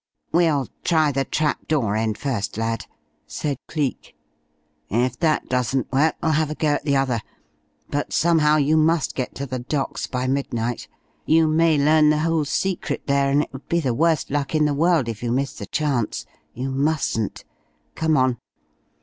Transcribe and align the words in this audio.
"We'll 0.31 0.67
try 0.83 1.11
the 1.11 1.25
trap 1.25 1.67
door 1.67 1.95
end 1.95 2.17
first, 2.17 2.57
lad," 2.57 2.87
said 3.27 3.57
Cleek. 3.67 4.15
"If 4.89 5.19
that 5.19 5.47
doesn't 5.47 5.91
work 5.93 6.15
we'll 6.23 6.31
have 6.31 6.49
a 6.49 6.55
go 6.55 6.69
at 6.69 6.85
the 6.85 6.95
other, 6.95 7.19
but 7.87 8.11
somehow 8.11 8.57
you 8.57 8.77
must 8.77 9.13
get 9.13 9.35
to 9.35 9.45
the 9.45 9.59
docks 9.59 10.07
by 10.07 10.25
midnight. 10.25 10.87
You 11.27 11.47
may 11.47 11.77
learn 11.77 12.09
the 12.09 12.17
whole 12.25 12.45
secret 12.45 13.05
there, 13.05 13.29
and 13.29 13.43
it 13.43 13.53
would 13.53 13.69
be 13.69 13.79
the 13.79 13.93
worst 13.93 14.31
luck 14.31 14.55
in 14.55 14.65
the 14.65 14.73
world 14.73 15.07
if 15.07 15.21
you 15.21 15.31
missed 15.31 15.59
the 15.59 15.67
chance; 15.67 16.25
you 16.55 16.71
mustn't. 16.71 17.43
Come 17.93 18.17
on." 18.17 18.39